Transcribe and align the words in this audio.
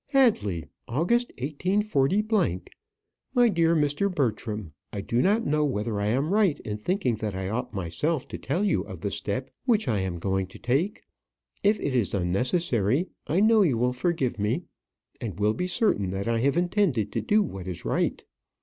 Hadley, 0.07 0.65
August, 0.87 1.31
184. 1.37 2.49
My 3.35 3.47
dear 3.49 3.75
Mr. 3.75 4.11
Bertram, 4.11 4.73
I 4.91 4.99
do 5.01 5.21
not 5.21 5.45
know 5.45 5.63
whether 5.63 6.01
I 6.01 6.07
am 6.07 6.33
right 6.33 6.59
in 6.61 6.79
thinking 6.79 7.13
that 7.17 7.35
I 7.35 7.49
ought 7.49 7.71
myself 7.71 8.27
to 8.29 8.39
tell 8.39 8.63
you 8.63 8.81
of 8.81 9.01
the 9.01 9.11
step 9.11 9.51
which 9.65 9.87
I 9.87 9.99
am 9.99 10.17
going 10.17 10.47
to 10.47 10.57
take. 10.57 11.03
If 11.61 11.79
it 11.79 11.93
is 11.93 12.15
unnecessary, 12.15 13.09
I 13.27 13.41
know 13.41 13.61
you 13.61 13.77
will 13.77 13.93
forgive 13.93 14.39
me, 14.39 14.63
and 15.21 15.39
will 15.39 15.53
be 15.53 15.67
certain 15.67 16.09
that 16.09 16.27
I 16.27 16.39
have 16.39 16.57
intended 16.57 17.11
to 17.11 17.21
do 17.21 17.43
what 17.43 17.67
is 17.67 17.85
right. 17.85 18.23